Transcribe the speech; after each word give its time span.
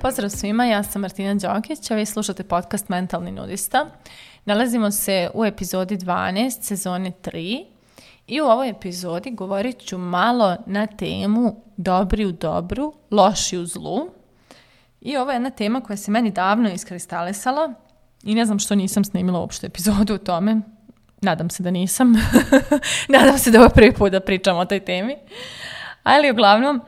Pozdrav 0.00 0.30
svima, 0.30 0.64
ja 0.64 0.82
sam 0.82 1.02
Martina 1.02 1.34
Đokić, 1.34 1.90
a 1.90 1.94
vi 1.94 2.06
slušate 2.06 2.44
podcast 2.44 2.88
Mentalni 2.88 3.32
nudista. 3.32 3.86
Nalazimo 4.44 4.90
se 4.90 5.30
u 5.34 5.44
epizodi 5.44 5.96
12 5.96 6.62
sezone 6.62 7.12
3 7.22 7.64
i 8.26 8.40
u 8.40 8.44
ovoj 8.44 8.68
epizodi 8.68 9.30
govorit 9.30 9.78
ću 9.78 9.98
malo 9.98 10.56
na 10.66 10.86
temu 10.86 11.62
dobri 11.76 12.26
u 12.26 12.32
dobru, 12.32 12.92
loši 13.10 13.58
u 13.58 13.66
zlu. 13.66 14.08
I 15.00 15.16
ovo 15.16 15.30
je 15.30 15.34
jedna 15.34 15.50
tema 15.50 15.80
koja 15.80 15.96
se 15.96 16.10
meni 16.10 16.30
davno 16.30 16.70
iskristalisala 16.70 17.74
i 18.22 18.34
ne 18.34 18.44
znam 18.44 18.58
što 18.58 18.74
nisam 18.74 19.04
snimila 19.04 19.40
uopšte 19.40 19.66
epizodu 19.66 20.14
o 20.14 20.18
tome. 20.18 20.73
Nadam 21.24 21.50
se 21.50 21.62
da 21.62 21.70
nisam. 21.70 22.12
Nadam 23.18 23.38
se 23.38 23.50
da 23.50 23.60
ovo 23.60 23.68
prvi 23.68 23.92
put 23.92 24.12
da 24.12 24.20
pričam 24.20 24.56
o 24.56 24.64
toj 24.64 24.80
temi. 24.80 25.16
Ali 26.02 26.30
uglavnom, 26.30 26.80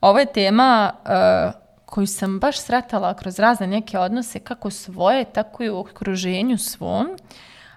ovo 0.00 0.18
je 0.18 0.32
tema 0.32 0.92
uh, 0.94 1.52
koju 1.86 2.06
sam 2.06 2.38
baš 2.38 2.58
sretala 2.60 3.14
kroz 3.14 3.38
razne 3.38 3.66
neke 3.66 3.98
odnose, 3.98 4.38
kako 4.40 4.70
svoje, 4.70 5.24
tako 5.24 5.62
i 5.62 5.70
u 5.70 5.78
okruženju 5.78 6.58
svom. 6.58 7.08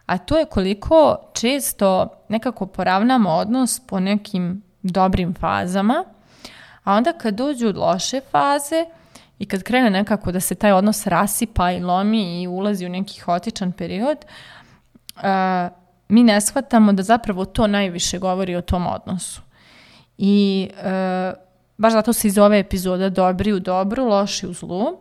A 0.06 0.18
to 0.18 0.38
je 0.38 0.46
koliko 0.46 1.18
često 1.34 2.10
nekako 2.30 2.66
poravnamo 2.66 3.30
odnos 3.30 3.80
po 3.88 4.00
nekim 4.00 4.64
dobrim 4.82 5.34
fazama, 5.34 6.04
a 6.84 6.94
onda 6.94 7.14
kad 7.14 7.34
dođu 7.34 7.74
loše 7.76 8.22
faze 8.32 8.86
i 9.40 9.46
kad 9.46 9.64
krene 9.64 9.90
nekako 9.90 10.32
da 10.32 10.40
se 10.40 10.56
taj 10.56 10.72
odnos 10.72 11.08
rasipa 11.08 11.72
i 11.72 11.80
lomi 11.80 12.42
i 12.42 12.48
ulazi 12.48 12.86
u 12.86 12.90
neki 12.90 13.20
hotičan 13.20 13.72
period, 13.72 14.18
uh, 15.16 15.81
mi 16.12 16.24
ne 16.24 16.42
shvatamo 16.42 16.94
da 16.94 17.04
zapravo 17.04 17.46
to 17.46 17.68
najviše 17.68 18.20
govori 18.20 18.56
o 18.56 18.62
tom 18.62 18.88
odnosu. 18.88 19.42
I 20.18 20.70
uh, 20.72 21.38
baš 21.78 21.94
zato 21.94 22.14
se 22.14 22.28
iz 22.28 22.38
ove 22.38 22.60
epizoda 22.60 23.10
dobri 23.10 23.54
u 23.54 23.60
dobru, 23.60 24.06
loši 24.06 24.48
u 24.48 24.54
zlu, 24.54 24.98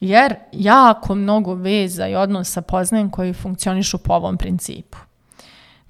jer 0.00 0.34
jako 0.52 1.14
mnogo 1.14 1.54
veza 1.54 2.08
i 2.08 2.14
odnosa 2.14 2.62
poznajem 2.62 3.10
koji 3.10 3.32
funkcionišu 3.32 3.98
po 3.98 4.12
ovom 4.12 4.36
principu. 4.36 4.98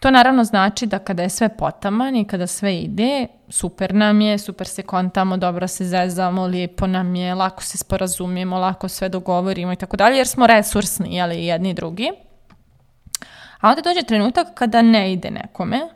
To 0.01 0.11
naravno 0.11 0.45
znači 0.45 0.87
da 0.87 0.99
kada 0.99 1.23
je 1.23 1.29
sve 1.29 1.49
potaman 1.57 2.17
i 2.17 2.25
kada 2.25 2.47
sve 2.47 2.79
ide, 2.79 3.27
super 3.49 3.95
nam 3.95 4.21
je, 4.21 4.39
super 4.39 4.67
se 4.67 4.83
kontamo, 4.83 5.37
dobro 5.37 5.69
se 5.69 5.85
zezamo, 5.85 6.47
lijepo 6.47 6.87
nam 6.87 7.15
je, 7.15 7.35
lako 7.35 7.63
se 7.63 7.79
sporazumijemo, 7.79 8.59
lako 8.59 8.89
sve 8.89 9.09
dogovorimo 9.09 9.73
i 9.73 9.77
tako 9.77 9.97
dalje, 9.97 10.17
jer 10.17 10.27
smo 10.27 10.47
resursni, 10.47 11.15
jeli, 11.15 11.45
jedni 11.47 11.71
i 11.71 11.75
drugi. 11.75 12.11
A 13.67 13.71
onda 13.71 13.83
dođe 13.83 14.03
trenutak 14.03 14.55
kada 14.55 14.83
ne 14.83 15.13
ide 15.13 15.31
nekome, 15.31 15.89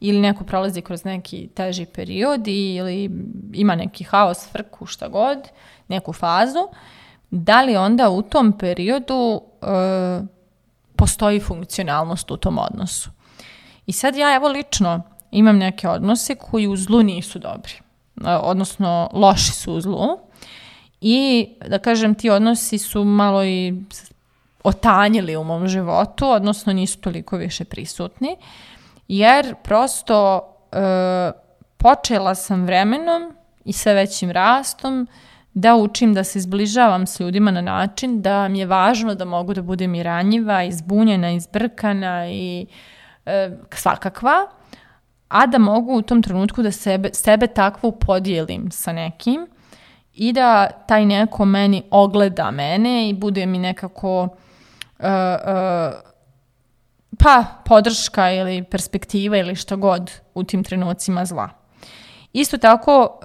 ili 0.00 0.20
neko 0.20 0.44
prolazi 0.44 0.82
kroz 0.82 1.04
neki 1.04 1.48
teži 1.54 1.86
period 1.86 2.48
ili 2.48 3.10
ima 3.52 3.74
neki 3.74 4.04
haos, 4.04 4.48
frku, 4.52 4.86
šta 4.86 5.08
god, 5.08 5.38
neku 5.88 6.12
fazu, 6.12 6.68
da 7.30 7.62
li 7.62 7.76
onda 7.76 8.10
u 8.10 8.22
tom 8.22 8.58
periodu 8.58 9.40
e, 9.62 9.66
postoji 10.96 11.40
funkcionalnost 11.40 12.30
u 12.30 12.36
tom 12.36 12.58
odnosu. 12.58 13.10
I 13.86 13.92
sad 13.92 14.16
ja 14.16 14.34
evo 14.34 14.48
lično 14.48 15.02
imam 15.30 15.58
neke 15.58 15.88
odnose 15.88 16.34
koji 16.34 16.66
u 16.66 16.76
zlu 16.76 17.02
nisu 17.02 17.38
dobri, 17.38 17.74
e, 17.74 18.30
odnosno 18.30 19.10
loši 19.12 19.52
su 19.52 19.72
u 19.72 19.80
zlu 19.80 20.18
i 21.00 21.48
da 21.66 21.78
kažem 21.78 22.14
ti 22.14 22.30
odnosi 22.30 22.78
su 22.78 23.04
malo 23.04 23.44
i 23.44 23.74
otanjili 24.64 25.36
u 25.36 25.44
mom 25.44 25.68
životu, 25.68 26.28
odnosno 26.28 26.72
nisu 26.72 27.00
toliko 27.00 27.36
više 27.36 27.64
prisutni. 27.64 28.36
Jer 29.08 29.54
prosto 29.62 30.40
e, 30.72 30.76
počela 31.76 32.34
sam 32.34 32.64
vremenom 32.64 33.34
i 33.64 33.72
sa 33.72 33.92
većim 33.92 34.30
rastom 34.30 35.08
da 35.54 35.74
učim 35.76 36.14
da 36.14 36.24
se 36.24 36.40
zbližavam 36.40 37.06
s 37.06 37.20
ljudima 37.20 37.50
na 37.50 37.60
način 37.60 38.22
da 38.22 38.48
mi 38.48 38.58
je 38.58 38.66
važno 38.66 39.14
da 39.14 39.24
mogu 39.24 39.54
da 39.54 39.62
budem 39.62 39.94
i 39.94 40.02
ranjiva, 40.02 40.62
i 40.62 40.72
zbunjena, 40.72 41.30
i 41.30 41.40
zbrkana 41.40 42.28
i 42.28 42.66
e, 43.26 43.50
svakakva, 43.70 44.46
a 45.28 45.46
da 45.46 45.58
mogu 45.58 45.92
u 45.92 46.02
tom 46.02 46.22
trenutku 46.22 46.62
da 46.62 46.72
sebe, 46.72 47.10
sebe 47.12 47.46
takvu 47.46 47.92
podijelim 47.92 48.70
sa 48.70 48.92
nekim 48.92 49.46
i 50.14 50.32
da 50.32 50.70
taj 50.70 51.06
neko 51.06 51.44
meni 51.44 51.82
ogleda 51.90 52.50
mene 52.50 53.08
i 53.08 53.14
bude 53.14 53.46
mi 53.46 53.58
nekako 53.58 54.28
uh, 55.00 55.06
uh, 55.06 56.10
pa 57.18 57.44
podrška 57.64 58.32
ili 58.32 58.64
perspektiva 58.64 59.36
ili 59.36 59.54
što 59.54 59.76
god 59.76 60.10
u 60.34 60.44
tim 60.44 60.64
trenucima 60.64 61.24
zla. 61.24 61.48
Isto 62.32 62.58
tako, 62.58 63.20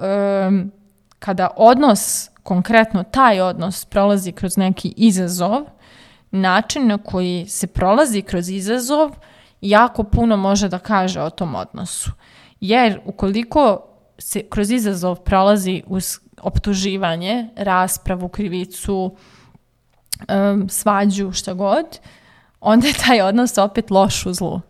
um, 0.47 0.71
kada 1.19 1.49
odnos, 1.55 2.29
konkretno 2.43 3.03
taj 3.03 3.41
odnos 3.41 3.85
prolazi 3.85 4.31
kroz 4.31 4.57
neki 4.57 4.93
izazov, 4.97 5.61
način 6.31 6.87
na 6.87 6.97
koji 6.97 7.45
se 7.47 7.67
prolazi 7.67 8.21
kroz 8.21 8.49
izazov 8.49 9.11
jako 9.61 10.03
puno 10.03 10.37
može 10.37 10.69
da 10.69 10.79
kaže 10.79 11.21
o 11.21 11.29
tom 11.29 11.55
odnosu. 11.55 12.11
Jer 12.59 12.99
ukoliko 13.05 13.87
se 14.17 14.43
kroz 14.49 14.71
izazov 14.71 15.15
prolazi 15.15 15.83
uz 15.87 16.19
optuživanje, 16.41 17.49
raspravu, 17.55 18.29
krivicu, 18.29 19.15
um, 20.19 20.69
svađu, 20.69 21.31
šta 21.31 21.53
god, 21.53 21.99
onda 22.61 22.87
je 22.87 22.93
taj 22.93 23.21
odnos 23.21 23.57
opet 23.57 23.91
loš 23.91 24.25
u 24.25 24.33
zlu. 24.33 24.61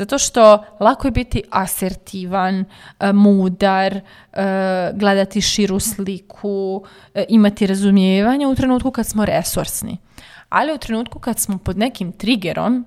Zato 0.00 0.18
što 0.18 0.64
lako 0.80 1.06
je 1.06 1.10
biti 1.10 1.42
asertivan, 1.50 2.64
e, 3.00 3.12
mudar, 3.12 3.94
e, 3.96 4.02
gledati 4.94 5.40
širu 5.40 5.80
sliku, 5.80 6.84
e, 7.14 7.24
imati 7.28 7.66
razumijevanje 7.66 8.46
u 8.46 8.54
trenutku 8.54 8.90
kad 8.90 9.06
smo 9.06 9.24
resursni. 9.24 9.98
Ali 10.48 10.74
u 10.74 10.78
trenutku 10.78 11.18
kad 11.18 11.38
smo 11.38 11.58
pod 11.58 11.78
nekim 11.78 12.12
triggerom, 12.12 12.86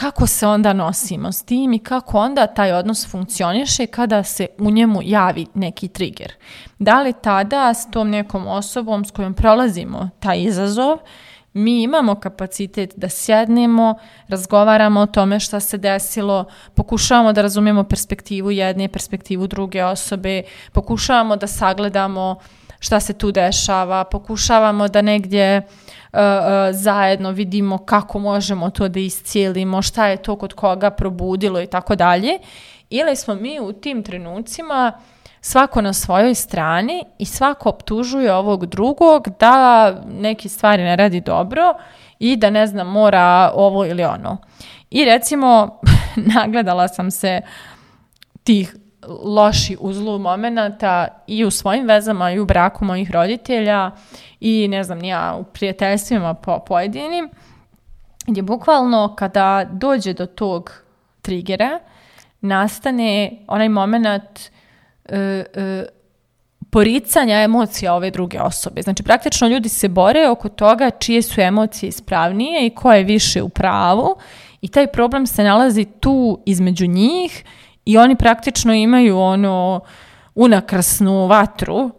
kako 0.00 0.26
se 0.26 0.46
onda 0.46 0.72
nosimo 0.72 1.32
s 1.32 1.42
tim 1.42 1.72
i 1.72 1.78
kako 1.78 2.18
onda 2.18 2.46
taj 2.46 2.72
odnos 2.72 3.10
funkcioniše 3.10 3.86
kada 3.86 4.22
se 4.24 4.46
u 4.58 4.70
njemu 4.70 5.00
javi 5.02 5.46
neki 5.54 5.88
trigger. 5.88 6.32
Da 6.78 7.02
li 7.02 7.12
tada 7.22 7.74
s 7.74 7.90
tom 7.90 8.10
nekom 8.10 8.46
osobom 8.46 9.04
s 9.04 9.10
kojom 9.10 9.34
prolazimo 9.34 10.10
taj 10.20 10.42
izazov, 10.42 10.98
mi 11.52 11.82
imamo 11.82 12.14
kapacitet 12.14 12.94
da 12.96 13.08
sjednemo, 13.08 13.94
razgovaramo 14.28 15.00
o 15.00 15.06
tome 15.06 15.40
šta 15.40 15.60
se 15.60 15.78
desilo, 15.78 16.44
pokušavamo 16.74 17.32
da 17.32 17.42
razumijemo 17.42 17.84
perspektivu 17.84 18.50
jedne, 18.50 18.88
perspektivu 18.88 19.46
druge 19.46 19.84
osobe, 19.84 20.42
pokušavamo 20.72 21.36
da 21.36 21.46
sagledamo 21.46 22.36
šta 22.80 23.00
se 23.00 23.12
tu 23.12 23.32
dešava, 23.32 24.04
pokušavamo 24.04 24.88
da 24.88 25.02
negdje 25.02 25.58
uh, 25.58 26.18
zajedno 26.72 27.30
vidimo 27.30 27.78
kako 27.78 28.18
možemo 28.18 28.70
to 28.70 28.88
da 28.88 29.00
iscijelimo, 29.00 29.82
šta 29.82 30.06
je 30.06 30.16
to 30.16 30.36
kod 30.36 30.52
koga 30.52 30.90
probudilo 30.90 31.60
i 31.60 31.66
tako 31.66 31.96
dalje. 31.96 32.38
Ili 32.90 33.16
smo 33.16 33.34
mi 33.34 33.60
u 33.60 33.72
tim 33.72 34.02
trenucima 34.02 34.92
svako 35.40 35.80
na 35.80 35.92
svojoj 35.92 36.34
strani 36.34 37.04
i 37.18 37.24
svako 37.24 37.68
optužuje 37.68 38.34
ovog 38.34 38.66
drugog 38.66 39.28
da 39.40 39.94
neke 40.08 40.48
stvari 40.48 40.82
ne 40.82 40.96
radi 40.96 41.20
dobro 41.20 41.74
i 42.18 42.36
da 42.36 42.50
ne 42.50 42.66
znam 42.66 42.86
mora 42.86 43.52
ovo 43.54 43.86
ili 43.86 44.04
ono. 44.04 44.36
I 44.90 45.04
recimo 45.04 45.80
nagledala 46.34 46.88
sam 46.88 47.10
se 47.10 47.40
tih 48.44 48.76
loši 49.08 49.76
uzlu 49.80 50.18
momenata 50.18 51.08
i 51.26 51.44
u 51.44 51.50
svojim 51.50 51.86
vezama 51.86 52.30
i 52.30 52.38
u 52.38 52.44
braku 52.44 52.84
mojih 52.84 53.10
roditelja 53.10 53.90
i 54.40 54.68
ne 54.68 54.84
znam 54.84 54.98
nija 54.98 55.36
u 55.40 55.44
prijateljstvima 55.44 56.34
po 56.34 56.58
pojedinim 56.58 57.30
gdje 58.26 58.42
bukvalno 58.42 59.14
kada 59.18 59.66
dođe 59.72 60.12
do 60.12 60.26
tog 60.26 60.82
trigera 61.22 61.80
nastane 62.40 63.32
onaj 63.46 63.68
moment 63.68 64.40
e, 65.08 65.44
e, 65.54 65.84
poricanja 66.70 67.36
emocija 67.36 67.94
ove 67.94 68.10
druge 68.10 68.40
osobe. 68.40 68.82
Znači, 68.82 69.02
praktično 69.02 69.48
ljudi 69.48 69.68
se 69.68 69.88
bore 69.88 70.28
oko 70.28 70.48
toga 70.48 70.90
čije 70.90 71.22
su 71.22 71.40
emocije 71.40 71.88
ispravnije 71.88 72.66
i 72.66 72.74
ko 72.74 72.92
je 72.92 73.04
više 73.04 73.42
u 73.42 73.48
pravu 73.48 74.16
i 74.60 74.68
taj 74.68 74.86
problem 74.86 75.26
se 75.26 75.44
nalazi 75.44 75.84
tu 76.00 76.40
između 76.46 76.86
njih 76.86 77.44
i 77.84 77.98
oni 77.98 78.16
praktično 78.16 78.74
imaju 78.74 79.18
ono 79.18 79.80
unakrasnu 80.34 81.26
vatru 81.26 81.90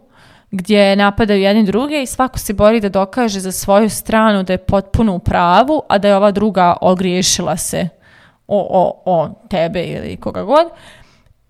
gdje 0.50 0.96
napadaju 0.96 1.40
jedni 1.40 1.64
druge 1.64 2.02
i 2.02 2.06
svako 2.06 2.38
se 2.38 2.52
bori 2.52 2.80
da 2.80 2.88
dokaže 2.88 3.40
za 3.40 3.52
svoju 3.52 3.90
stranu 3.90 4.42
da 4.42 4.52
je 4.52 4.58
potpuno 4.58 5.14
u 5.14 5.18
pravu, 5.18 5.82
a 5.88 5.98
da 5.98 6.08
je 6.08 6.16
ova 6.16 6.30
druga 6.30 6.76
ogriješila 6.80 7.56
se 7.56 7.88
o, 8.46 8.66
o, 8.70 9.02
o 9.04 9.28
tebe 9.50 9.84
ili 9.84 10.16
koga 10.16 10.42
god. 10.42 10.66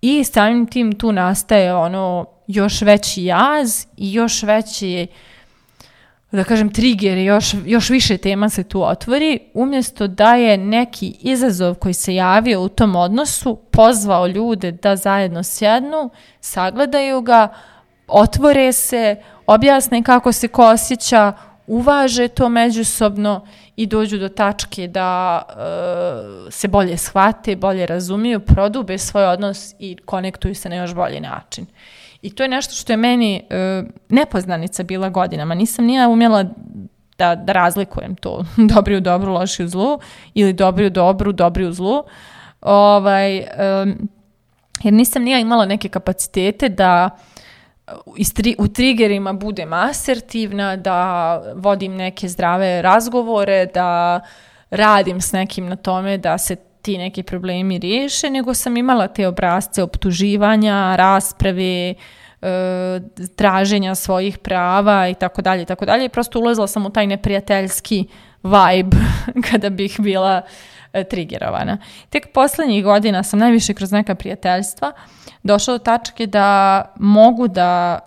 I 0.01 0.23
samim 0.23 0.67
tim 0.67 0.99
tu 0.99 1.11
nastaje 1.11 1.75
ono 1.75 2.25
još 2.47 2.81
veći 2.81 3.23
jaz 3.23 3.85
i 3.97 4.13
još 4.13 4.43
veći 4.43 5.07
da 6.37 6.43
kažem, 6.43 6.69
trigger 6.69 7.17
još, 7.17 7.53
još 7.65 7.89
više 7.89 8.17
tema 8.17 8.49
se 8.49 8.63
tu 8.63 8.83
otvori, 8.83 9.39
umjesto 9.53 10.07
da 10.07 10.35
je 10.35 10.57
neki 10.57 11.15
izazov 11.19 11.75
koji 11.75 11.93
se 11.93 12.15
javio 12.15 12.61
u 12.61 12.69
tom 12.69 12.95
odnosu 12.95 13.55
pozvao 13.71 14.27
ljude 14.27 14.71
da 14.71 14.95
zajedno 14.95 15.43
sjednu, 15.43 16.09
sagledaju 16.39 17.21
ga, 17.21 17.47
otvore 18.07 18.73
se, 18.73 19.15
objasne 19.47 20.03
kako 20.03 20.31
se 20.31 20.47
ko 20.47 20.65
osjeća, 20.65 21.33
uvaže 21.67 22.27
to 22.27 22.49
međusobno 22.49 23.47
i 23.75 23.85
dođu 23.85 24.17
do 24.17 24.29
tačke 24.29 24.87
da 24.87 25.41
e, 25.49 26.51
se 26.51 26.67
bolje 26.67 26.97
shvate, 26.97 27.55
bolje 27.55 27.85
razumiju, 27.85 28.39
prodube 28.39 28.97
svoj 28.97 29.25
odnos 29.25 29.75
i 29.79 29.97
konektuju 30.05 30.55
se 30.55 30.69
na 30.69 30.75
još 30.75 30.93
bolji 30.93 31.19
način. 31.19 31.65
I 32.23 32.29
to 32.29 32.43
je 32.43 32.49
nešto 32.49 32.73
što 32.73 32.93
je 32.93 32.97
meni 32.97 33.41
e, 33.49 33.83
nepoznanica 34.09 34.83
bila 34.83 35.09
godinama. 35.09 35.55
Nisam 35.55 35.85
nija 35.85 36.07
umjela 36.07 36.45
da, 37.17 37.35
da 37.35 37.53
razlikujem 37.53 38.15
to 38.15 38.45
dobri 38.75 38.97
u 38.97 39.01
dobru, 39.01 39.33
loši 39.33 39.63
u 39.63 39.67
zlu 39.67 39.99
ili 40.33 40.53
dobri 40.53 40.85
u 40.85 40.89
dobru, 40.89 41.31
dobri 41.31 41.65
u 41.65 41.73
zlu. 41.73 42.03
Ovaj, 42.61 43.37
e, 43.37 43.45
jer 44.83 44.93
nisam 44.93 45.23
nija 45.23 45.39
imala 45.39 45.65
neke 45.65 45.89
kapacitete 45.89 46.69
da 46.69 47.09
u 48.57 48.67
triggerima 48.67 49.33
budem 49.33 49.73
asertivna, 49.73 50.75
da 50.75 51.35
vodim 51.55 51.95
neke 51.95 52.27
zdrave 52.27 52.81
razgovore, 52.81 53.65
da 53.65 54.21
radim 54.69 55.21
s 55.21 55.31
nekim 55.31 55.67
na 55.69 55.75
tome 55.75 56.17
da 56.17 56.37
se 56.37 56.55
ti 56.83 56.97
neki 56.97 57.23
problemi 57.23 57.79
riješe, 57.79 58.29
nego 58.29 58.53
sam 58.53 58.77
imala 58.77 59.07
te 59.07 59.27
obrazce 59.27 59.83
optuživanja, 59.83 60.95
rasprave, 60.95 61.93
e, 61.93 61.95
traženja 63.35 63.95
svojih 63.95 64.37
prava 64.37 65.07
i 65.07 65.13
tako 65.13 65.41
dalje 65.41 65.61
i 65.61 65.65
tako 65.65 65.85
dalje. 65.85 66.09
Prosto 66.09 66.39
ulazila 66.39 66.67
sam 66.67 66.85
u 66.85 66.89
taj 66.89 67.07
neprijateljski 67.07 68.05
vibe 68.43 68.97
kada 69.51 69.69
bih 69.69 69.95
bila 69.99 70.41
e, 70.93 71.03
trigerovana. 71.03 71.77
Tek 72.09 72.33
poslednjih 72.33 72.83
godina 72.83 73.23
sam 73.23 73.39
najviše 73.39 73.73
kroz 73.73 73.91
neka 73.91 74.15
prijateljstva 74.15 74.91
došla 75.43 75.73
do 75.73 75.83
tačke 75.83 76.27
da 76.27 76.81
mogu 76.95 77.47
da, 77.47 77.99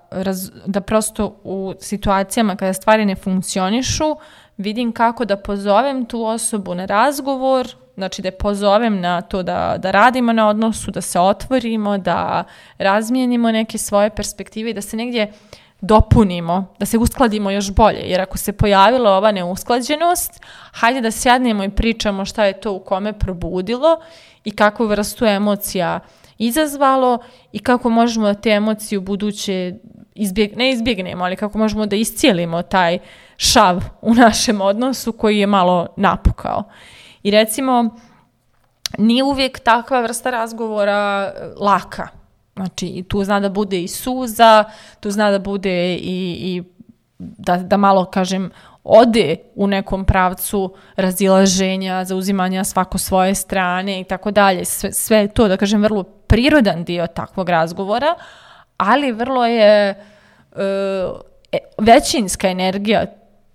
da 0.66 0.80
prosto 0.80 1.40
u 1.44 1.74
situacijama 1.80 2.56
kada 2.56 2.72
stvari 2.72 3.04
ne 3.04 3.16
funkcionišu 3.16 4.16
vidim 4.56 4.92
kako 4.92 5.24
da 5.24 5.36
pozovem 5.36 6.04
tu 6.04 6.24
osobu 6.24 6.74
na 6.74 6.84
razgovor, 6.84 7.68
znači 7.96 8.22
da 8.22 8.28
je 8.28 8.38
pozovem 8.38 9.00
na 9.00 9.20
to 9.20 9.42
da, 9.42 9.76
da 9.78 9.90
radimo 9.90 10.32
na 10.32 10.48
odnosu, 10.48 10.90
da 10.90 11.00
se 11.00 11.20
otvorimo, 11.20 11.98
da 11.98 12.44
razmijenimo 12.78 13.52
neke 13.52 13.78
svoje 13.78 14.10
perspektive 14.10 14.70
i 14.70 14.74
da 14.74 14.80
se 14.80 14.96
negdje 14.96 15.32
dopunimo, 15.80 16.74
da 16.78 16.86
se 16.86 16.98
uskladimo 16.98 17.50
još 17.50 17.70
bolje. 17.70 18.00
Jer 18.04 18.20
ako 18.20 18.38
se 18.38 18.52
pojavila 18.52 19.16
ova 19.16 19.32
neusklađenost, 19.32 20.40
hajde 20.72 21.00
da 21.00 21.10
sjednemo 21.10 21.64
i 21.64 21.70
pričamo 21.70 22.24
šta 22.24 22.44
je 22.44 22.60
to 22.60 22.72
u 22.72 22.80
kome 22.80 23.12
probudilo 23.12 24.00
i 24.44 24.50
kakvu 24.50 24.86
vrstu 24.86 25.24
emocija 25.24 26.00
izazvalo 26.38 27.18
i 27.52 27.58
kako 27.58 27.90
možemo 27.90 28.26
da 28.26 28.34
te 28.34 28.50
emocije 28.50 28.98
u 28.98 29.02
buduće 29.02 29.74
izbjeg, 30.14 30.56
ne 30.56 30.70
izbjegnemo, 30.70 31.24
ali 31.24 31.36
kako 31.36 31.58
možemo 31.58 31.86
da 31.86 31.96
iscijelimo 31.96 32.62
taj 32.62 32.98
šav 33.36 33.84
u 34.00 34.14
našem 34.14 34.60
odnosu 34.60 35.12
koji 35.12 35.38
je 35.38 35.46
malo 35.46 35.86
napukao. 35.96 36.62
I 37.26 37.30
recimo, 37.30 37.96
nije 38.98 39.24
uvijek 39.24 39.58
takva 39.58 40.00
vrsta 40.00 40.30
razgovora 40.30 41.32
e, 41.36 41.48
laka. 41.60 42.08
Znači, 42.56 43.04
tu 43.08 43.24
zna 43.24 43.40
da 43.40 43.48
bude 43.48 43.82
i 43.82 43.88
suza, 43.88 44.64
tu 45.00 45.10
zna 45.10 45.30
da 45.30 45.38
bude 45.38 45.94
i, 45.94 46.36
i 46.40 46.62
da, 47.18 47.56
da 47.56 47.76
malo, 47.76 48.04
kažem, 48.04 48.50
ode 48.84 49.36
u 49.54 49.66
nekom 49.66 50.04
pravcu 50.04 50.74
razilaženja, 50.96 52.04
zauzimanja 52.04 52.64
svako 52.64 52.98
svoje 52.98 53.34
strane 53.34 54.00
i 54.00 54.04
tako 54.04 54.30
dalje. 54.30 54.64
Sve, 54.64 54.92
sve 54.92 55.28
to, 55.28 55.48
da 55.48 55.56
kažem, 55.56 55.82
vrlo 55.82 56.02
prirodan 56.02 56.84
dio 56.84 57.06
takvog 57.06 57.48
razgovora, 57.48 58.14
ali 58.76 59.12
vrlo 59.12 59.46
je 59.46 60.04
uh, 60.52 60.58
većinska 61.78 62.48
energija 62.48 63.06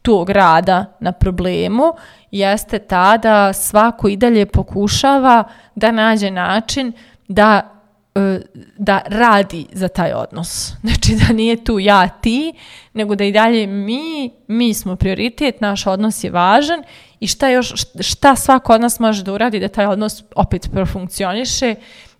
tog 0.01 0.29
rada 0.29 0.85
na 0.99 1.11
problemu 1.11 1.83
jeste 2.31 2.79
ta 2.79 3.17
da 3.17 3.53
svako 3.53 4.07
i 4.07 4.17
dalje 4.17 4.45
pokušava 4.45 5.43
da 5.75 5.91
nađe 5.91 6.31
način 6.31 6.93
da 7.27 7.71
e, 8.15 8.39
da 8.77 9.01
radi 9.05 9.65
za 9.71 9.87
taj 9.87 10.13
odnos. 10.13 10.71
Znači 10.83 11.15
da 11.15 11.33
nije 11.33 11.63
tu 11.63 11.79
ja 11.79 12.07
ti, 12.07 12.53
nego 12.93 13.15
da 13.15 13.23
i 13.23 13.31
dalje 13.31 13.67
mi, 13.67 14.31
mi 14.47 14.73
smo 14.73 14.95
prioritet, 14.95 15.61
naš 15.61 15.87
odnos 15.87 16.23
je 16.23 16.31
važan 16.31 16.83
i 17.19 17.27
šta 17.27 17.49
još, 17.49 17.73
šta 17.99 18.35
svako 18.35 18.73
od 18.73 18.81
nas 18.81 18.99
može 18.99 19.23
da 19.23 19.33
uradi 19.33 19.59
da 19.59 19.67
taj 19.67 19.85
odnos 19.85 20.23
opet 20.35 20.69
profunkcioniše 20.73 21.75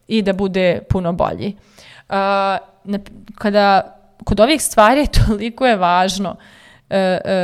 i 0.08 0.22
da 0.22 0.34
bude 0.34 0.82
puno 0.90 1.14
bolji. 1.14 1.56
Uh, 2.10 2.16
kada 3.36 3.98
kod 4.24 4.40
ovih 4.40 4.62
stvari 4.62 5.08
toliko 5.28 5.66
je 5.66 5.76
važno 5.76 6.30
uh, 6.30 6.38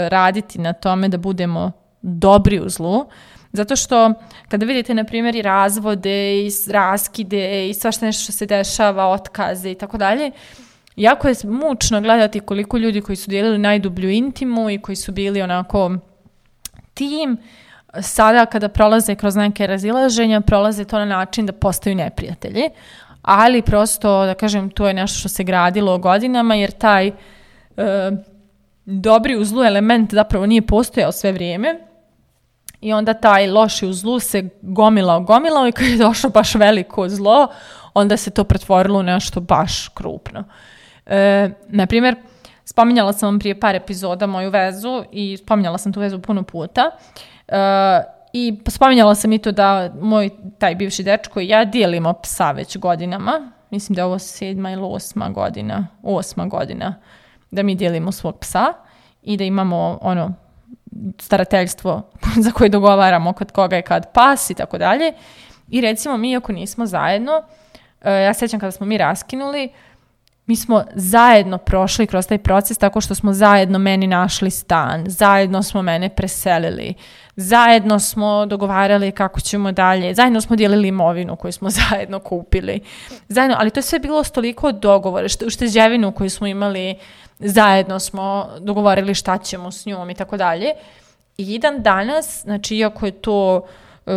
raditi 0.10 0.60
na 0.60 0.74
tome 0.74 1.08
da 1.08 1.18
budemo 1.18 1.72
dobri 2.02 2.60
u 2.60 2.70
zlu, 2.70 3.06
zato 3.54 3.76
što 3.76 4.14
kada 4.50 4.66
vidite, 4.66 4.94
na 4.94 5.04
primjer, 5.04 5.36
i 5.36 5.42
razvode 5.42 6.46
i 6.46 6.52
raskide 6.70 7.70
i 7.70 7.74
svašta 7.74 8.06
nešto 8.06 8.24
što 8.24 8.32
se 8.32 8.46
dešava, 8.46 9.08
otkaze 9.08 9.72
i 9.72 9.76
tako 9.76 9.98
dalje, 9.98 10.32
jako 10.96 11.28
je 11.28 11.36
mučno 11.44 12.02
gledati 12.02 12.40
koliko 12.40 12.78
ljudi 12.78 13.02
koji 13.02 13.16
su 13.16 13.30
dijelili 13.30 13.58
najdublju 13.58 14.10
intimu 14.10 14.70
i 14.70 14.82
koji 14.82 14.96
su 14.96 15.12
bili 15.12 15.42
onako 15.42 15.98
tim, 16.94 17.38
sada 18.02 18.46
kada 18.46 18.70
prolaze 18.70 19.16
kroz 19.16 19.36
neke 19.36 19.68
razilaženja, 19.68 20.42
prolaze 20.42 20.86
to 20.86 21.00
na 21.00 21.06
način 21.06 21.46
da 21.46 21.54
postaju 21.54 21.96
neprijatelji, 21.96 22.70
ali 23.22 23.62
prosto, 23.62 24.26
da 24.26 24.34
kažem, 24.34 24.70
to 24.70 24.88
je 24.88 24.94
nešto 24.94 25.20
što 25.20 25.30
se 25.30 25.44
gradilo 25.44 25.98
godinama, 25.98 26.56
jer 26.56 26.72
taj 26.72 27.08
e, 27.08 27.14
dobri 28.88 29.38
u 29.38 29.46
zlu 29.46 29.64
element 29.64 30.14
zapravo 30.14 30.46
nije 30.46 30.62
postojao 30.62 31.12
sve 31.12 31.32
vrijeme, 31.32 31.88
i 32.82 32.94
onda 32.94 33.14
taj 33.14 33.48
loši 33.48 33.88
u 33.88 33.94
zlu 33.94 34.20
se 34.20 34.50
gomilao, 34.62 35.22
gomilao 35.22 35.68
i 35.68 35.72
kad 35.72 35.88
je 35.88 35.98
došlo 35.98 36.30
baš 36.30 36.56
veliko 36.56 37.10
zlo, 37.10 37.48
onda 37.94 38.18
se 38.18 38.32
to 38.32 38.44
pretvorilo 38.44 39.00
u 39.00 39.04
nešto 39.04 39.40
baš 39.40 39.88
krupno. 39.88 40.44
E, 41.06 41.50
naprimjer, 41.68 42.16
spominjala 42.66 43.14
sam 43.14 43.28
vam 43.28 43.40
prije 43.40 43.60
par 43.60 43.76
epizoda 43.76 44.28
moju 44.28 44.50
vezu 44.50 45.04
i 45.12 45.38
spominjala 45.38 45.78
sam 45.78 45.94
tu 45.94 46.00
vezu 46.00 46.22
puno 46.22 46.44
puta. 46.44 46.92
E, 47.48 47.58
I 48.34 48.60
spominjala 48.68 49.16
sam 49.16 49.34
i 49.34 49.40
to 49.40 49.52
da 49.52 49.94
moj 50.02 50.30
taj 50.60 50.76
bivši 50.76 51.04
dečko 51.04 51.40
i 51.40 51.48
ja 51.48 51.66
dijelimo 51.66 52.14
psa 52.14 52.52
već 52.52 52.78
godinama. 52.78 53.52
Mislim 53.70 53.96
da 53.96 54.02
je 54.02 54.06
ovo 54.06 54.20
sedma 54.20 54.72
ili 54.72 54.82
osma 54.84 55.30
godina, 55.30 55.88
osma 56.04 56.46
godina 56.46 56.96
da 57.52 57.64
mi 57.64 57.76
dijelimo 57.76 58.12
svog 58.12 58.40
psa 58.40 58.74
i 59.24 59.38
da 59.38 59.44
imamo 59.44 60.00
ono 60.02 60.34
starateljstvo 61.20 62.02
za 62.44 62.52
koje 62.52 62.70
dogovaramo 62.70 63.34
kod 63.34 63.52
koga 63.52 63.76
je 63.76 63.82
kad 63.82 64.14
pas 64.14 64.50
i 64.50 64.54
tako 64.54 64.78
dalje. 64.78 65.14
I 65.70 65.82
recimo 65.82 66.18
mi 66.18 66.38
ako 66.38 66.52
nismo 66.52 66.86
zajedno, 66.86 67.44
e, 68.02 68.12
ja 68.14 68.34
sećam 68.34 68.60
kada 68.60 68.72
smo 68.72 68.86
mi 68.86 68.98
raskinuli, 68.98 69.70
mi 70.48 70.56
smo 70.56 70.84
zajedno 70.96 71.58
prošli 71.58 72.08
kroz 72.08 72.28
taj 72.28 72.38
proces 72.38 72.78
tako 72.78 73.02
što 73.02 73.16
smo 73.16 73.34
zajedno 73.34 73.80
meni 73.80 74.08
našli 74.08 74.52
stan, 74.52 75.04
zajedno 75.08 75.64
smo 75.64 75.82
mene 75.82 76.10
preselili, 76.10 76.94
zajedno 77.36 78.00
smo 78.00 78.46
dogovarali 78.46 79.12
kako 79.12 79.40
ćemo 79.40 79.72
dalje, 79.72 80.14
zajedno 80.14 80.42
smo 80.42 80.56
dijelili 80.56 80.88
imovinu 80.88 81.36
koju 81.36 81.52
smo 81.52 81.70
zajedno 81.90 82.20
kupili. 82.20 82.80
Zajedno, 83.28 83.56
ali 83.60 83.70
to 83.70 83.80
je 83.80 83.84
sve 83.84 84.00
bilo 84.00 84.24
stoliko 84.24 84.72
dogovora, 84.72 85.28
ušteđevinu 85.48 86.12
koju 86.12 86.30
smo 86.30 86.48
imali, 86.48 86.96
zajedno 87.40 88.00
smo 88.00 88.48
dogovorili 88.60 89.14
šta 89.14 89.38
ćemo 89.38 89.72
s 89.72 89.86
njom 89.86 90.10
i 90.10 90.16
tako 90.16 90.38
dalje. 90.38 90.74
I 91.38 91.60
dan 91.60 91.82
danas, 91.82 92.42
znači 92.42 92.76
iako 92.76 93.06
je 93.06 93.12
to 93.12 93.56
uh, 94.06 94.14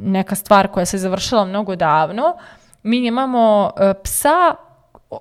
neka 0.00 0.34
stvar 0.34 0.68
koja 0.68 0.86
se 0.86 0.98
završila 0.98 1.44
mnogo 1.44 1.76
davno, 1.76 2.36
mi 2.82 3.06
imamo 3.06 3.72
uh, 3.76 4.02
psa 4.04 4.54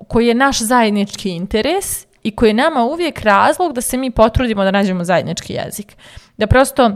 koji 0.08 0.28
je 0.28 0.34
naš 0.34 0.60
zajednički 0.60 1.30
interes 1.30 2.06
i 2.24 2.36
koji 2.36 2.50
je 2.50 2.54
nama 2.54 2.84
uvijek 2.84 3.22
razlog 3.22 3.74
da 3.74 3.82
se 3.82 3.98
mi 3.98 4.12
potrudimo 4.12 4.64
da 4.64 4.72
nađemo 4.72 5.04
zajednički 5.04 5.54
jezik. 5.54 5.96
Da 6.38 6.48
prosto 6.48 6.86
uh, 6.86 6.94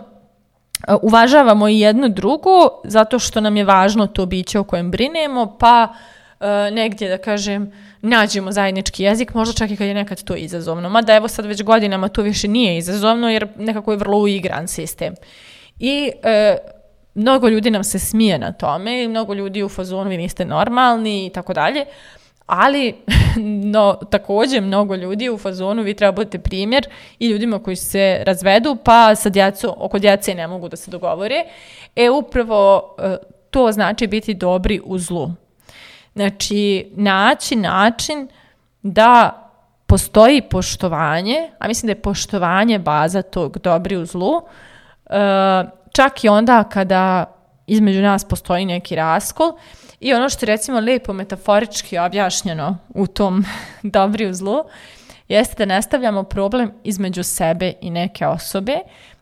uvažavamo 1.01 1.67
i 1.67 1.79
jednu 1.79 2.09
drugu 2.09 2.69
zato 2.83 3.19
što 3.19 3.41
nam 3.41 3.57
je 3.57 3.63
važno 3.63 4.07
to 4.07 4.25
biće 4.25 4.59
o 4.59 4.63
kojem 4.63 4.91
brinemo, 4.91 5.57
pa 5.59 5.87
uh, 6.39 6.45
negdje 6.71 7.09
da 7.09 7.17
kažem 7.17 7.71
nađemo 8.01 8.51
zajednički 8.51 9.03
jezik, 9.03 9.33
možda 9.33 9.53
čak 9.53 9.71
i 9.71 9.77
kad 9.77 9.87
je 9.87 9.93
nekad 9.93 10.23
to 10.23 10.35
izazovno. 10.35 10.89
Mada 10.89 11.15
evo 11.15 11.27
sad 11.27 11.45
već 11.45 11.63
godinama 11.63 12.07
to 12.07 12.21
više 12.21 12.47
nije 12.47 12.77
izazovno 12.77 13.29
jer 13.29 13.47
nekako 13.57 13.91
je 13.91 13.97
vrlo 13.97 14.17
uigran 14.17 14.67
sistem. 14.67 15.13
I 15.79 16.11
e, 16.23 16.57
mnogo 17.15 17.47
ljudi 17.47 17.69
nam 17.69 17.83
se 17.83 17.99
smije 17.99 18.39
na 18.39 18.51
tome 18.51 19.03
i 19.03 19.07
mnogo 19.07 19.33
ljudi 19.33 19.63
u 19.63 19.69
fazonu 19.69 20.09
vi 20.09 20.17
niste 20.17 20.45
normalni 20.45 21.25
i 21.25 21.29
tako 21.29 21.53
dalje. 21.53 21.85
Ali, 22.45 22.95
no, 23.73 23.93
također 23.93 24.61
mnogo 24.61 24.95
ljudi 24.95 25.29
u 25.29 25.37
fazonu, 25.37 25.81
vi 25.81 25.93
treba 25.93 26.11
budete 26.11 26.39
primjer 26.39 26.87
i 27.19 27.27
ljudima 27.27 27.59
koji 27.59 27.75
se 27.75 28.23
razvedu, 28.25 28.77
pa 28.83 29.15
sa 29.15 29.29
djecom, 29.29 29.71
oko 29.77 29.99
djece 29.99 30.35
ne 30.35 30.47
mogu 30.47 30.69
da 30.69 30.75
se 30.75 30.91
dogovore. 30.91 31.43
E, 31.95 32.09
upravo 32.09 32.95
e, 32.99 33.15
to 33.49 33.71
znači 33.71 34.07
biti 34.07 34.33
dobri 34.33 34.81
u 34.85 34.99
zlu. 34.99 35.31
Znači, 36.13 36.91
naći 36.95 37.55
način 37.55 38.27
da 38.81 39.41
postoji 39.85 40.41
poštovanje, 40.41 41.49
a 41.59 41.67
mislim 41.67 41.87
da 41.87 41.91
je 41.91 42.01
poštovanje 42.01 42.79
baza 42.79 43.21
tog 43.21 43.57
dobri 43.57 43.97
u 43.97 44.05
zlu, 44.05 44.41
e, 45.05 45.15
čak 45.91 46.23
i 46.23 46.29
onda 46.29 46.63
kada 46.63 47.34
između 47.67 48.01
nas 48.01 48.23
postoji 48.23 48.65
neki 48.65 48.95
raskol 48.95 49.51
i 49.99 50.13
ono 50.13 50.29
što 50.29 50.45
je 50.45 50.47
recimo 50.47 50.79
lijepo 50.79 51.13
metaforički 51.13 51.97
objašnjeno 51.97 52.77
u 52.89 53.07
tom 53.07 53.45
dobri 53.83 54.27
u 54.27 54.33
zlu, 54.33 54.63
jeste 55.27 55.55
da 55.65 55.65
ne 55.65 55.81
stavljamo 55.81 56.23
problem 56.23 56.71
između 56.83 57.23
sebe 57.23 57.73
i 57.81 57.89
neke 57.89 58.27
osobe, 58.27 58.77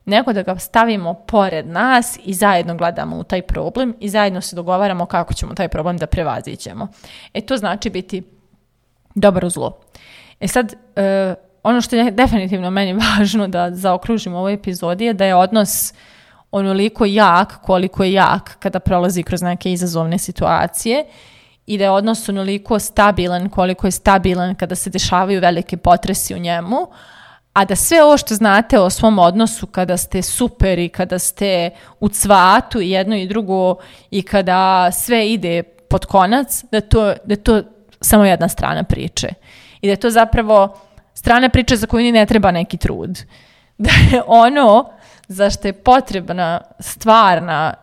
nego 0.06 0.34
da 0.34 0.42
ga 0.42 0.58
stavimo 0.58 1.14
pored 1.14 1.68
nas 1.68 2.20
i 2.26 2.34
zajedno 2.34 2.76
gledamo 2.76 3.18
u 3.18 3.24
taj 3.24 3.42
problem 3.42 3.96
i 4.00 4.10
zajedno 4.10 4.42
se 4.42 4.56
dogovaramo 4.56 5.06
kako 5.06 5.34
ćemo 5.34 5.54
taj 5.54 5.68
problem 5.68 5.98
da 5.98 6.08
prevazićemo. 6.08 6.88
E 7.34 7.42
to 7.42 7.58
znači 7.58 7.90
biti 7.90 8.24
dobar 9.16 9.46
u 9.46 9.50
zlo. 9.50 9.80
E 10.40 10.48
sad, 10.48 10.74
e, 10.96 11.36
ono 11.64 11.82
što 11.82 11.96
je 11.96 12.12
definitivno 12.12 12.70
meni 12.70 12.94
važno 13.18 13.48
da 13.48 13.72
zaokružim 13.72 14.34
u 14.34 14.38
ovoj 14.38 14.54
epizodi 14.54 15.06
je 15.06 15.14
da 15.14 15.26
je 15.26 15.36
odnos 15.36 15.94
onoliko 16.54 17.06
jak 17.06 17.62
koliko 17.62 18.04
je 18.04 18.14
jak 18.14 18.56
kada 18.60 18.80
prolazi 18.80 19.24
kroz 19.24 19.42
neke 19.42 19.72
izazovne 19.72 20.18
situacije 20.18 21.06
i 21.66 21.78
da 21.78 21.84
je 21.84 21.92
odnos 21.92 22.30
onoliko 22.30 22.80
stabilan 22.80 23.50
koliko 23.50 23.88
je 23.88 23.92
stabilan 23.92 24.56
kada 24.56 24.76
se 24.76 24.90
dešavaju 24.90 25.42
velike 25.42 25.78
potresi 25.78 26.36
u 26.36 26.38
njemu, 26.38 26.88
a 27.54 27.66
da 27.66 27.76
sve 27.76 28.04
ovo 28.04 28.18
što 28.18 28.36
znate 28.36 28.80
o 28.80 28.90
svom 28.90 29.20
odnosu 29.20 29.68
kada 29.68 29.98
ste 29.98 30.22
super 30.22 30.80
i 30.80 30.90
kada 30.90 31.20
ste 31.20 31.70
u 32.00 32.10
cvatu 32.10 32.82
i 32.82 32.90
jedno 32.90 33.16
i 33.16 33.28
drugo 33.28 33.76
i 34.12 34.22
kada 34.22 34.92
sve 34.92 35.30
ide 35.30 35.64
pod 35.64 36.06
konac, 36.06 36.64
da, 36.72 36.82
to, 36.82 37.14
da 37.26 37.36
to 37.36 37.62
samo 38.02 38.26
jedna 38.26 38.50
strana 38.50 38.84
priče. 38.84 39.28
I 39.82 39.88
da 39.88 39.92
je 39.92 40.00
to 40.00 40.10
zapravo 40.10 40.78
strana 41.14 41.50
priče 41.50 41.76
za 41.76 41.88
koju 41.88 42.04
ni 42.04 42.12
ne 42.12 42.26
treba 42.26 42.52
neki 42.52 42.78
trud. 42.78 43.20
Da 43.78 43.90
je 44.12 44.22
ono 44.28 44.90
za 45.28 45.50
što 45.50 45.68
je 45.68 45.74
potrebna 45.74 46.62
stvarna 46.80 47.74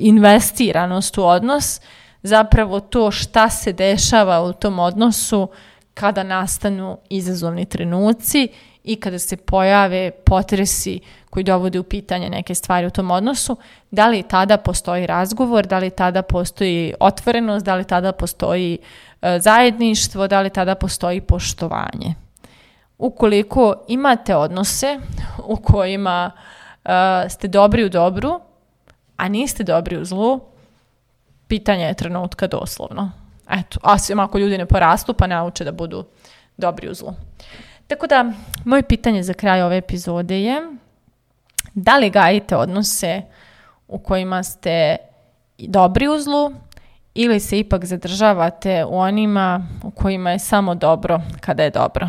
investiranost 0.00 1.18
u 1.18 1.24
odnos, 1.24 1.80
zapravo 2.22 2.80
to 2.80 3.10
šta 3.10 3.50
se 3.50 3.72
dešava 3.72 4.42
u 4.42 4.52
tom 4.52 4.78
odnosu 4.78 5.48
kada 5.94 6.22
nastanu 6.22 6.98
izazovni 7.08 7.64
trenuci 7.64 8.48
i 8.84 8.96
kada 8.96 9.18
se 9.18 9.36
pojave 9.36 10.10
potresi 10.10 11.00
koji 11.30 11.44
dovode 11.44 11.78
u 11.78 11.82
pitanje 11.82 12.30
neke 12.30 12.54
stvari 12.54 12.86
u 12.86 12.90
tom 12.90 13.10
odnosu, 13.10 13.56
da 13.90 14.08
li 14.08 14.22
tada 14.22 14.56
postoji 14.56 15.06
razgovor, 15.06 15.66
da 15.66 15.78
li 15.78 15.90
tada 15.90 16.22
postoji 16.22 16.94
otvorenost, 17.00 17.64
da 17.64 17.74
li 17.74 17.84
tada 17.84 18.12
postoji 18.12 18.78
e, 19.22 19.38
zajedništvo, 19.40 20.28
da 20.28 20.40
li 20.40 20.50
tada 20.50 20.74
postoji 20.74 21.20
poštovanje. 21.20 22.23
Ukoliko 22.98 23.74
imate 23.88 24.36
odnose 24.36 24.98
u 25.44 25.56
kojima 25.56 26.30
uh, 26.84 26.90
ste 27.28 27.48
dobri 27.48 27.84
u 27.84 27.88
dobru, 27.88 28.40
a 29.16 29.28
niste 29.28 29.64
dobri 29.64 29.96
u 29.96 30.04
zlu, 30.04 30.40
pitanje 31.48 31.84
je 31.84 31.94
trenutka 31.94 32.46
doslovno. 32.46 33.10
Eto, 33.50 33.78
osim 33.82 34.20
ako 34.20 34.38
ljudi 34.38 34.58
ne 34.58 34.66
porastu 34.66 35.14
pa 35.14 35.26
nauče 35.26 35.64
da 35.64 35.72
budu 35.72 36.04
dobri 36.56 36.88
u 36.88 36.94
zlu. 36.94 37.14
Tako 37.86 38.06
da, 38.06 38.32
moje 38.64 38.82
pitanje 38.82 39.22
za 39.22 39.34
kraj 39.34 39.62
ove 39.62 39.76
epizode 39.76 40.42
je 40.42 40.62
da 41.74 41.98
li 41.98 42.10
gajite 42.10 42.56
odnose 42.56 43.22
u 43.88 43.98
kojima 43.98 44.42
ste 44.42 44.96
dobri 45.58 46.08
u 46.08 46.18
zlu 46.18 46.52
ili 47.14 47.40
se 47.40 47.58
ipak 47.58 47.84
zadržavate 47.84 48.84
u 48.84 48.98
onima 48.98 49.66
u 49.82 49.90
kojima 49.90 50.30
je 50.30 50.38
samo 50.38 50.74
dobro 50.74 51.20
kada 51.40 51.62
je 51.62 51.70
dobro. 51.70 52.08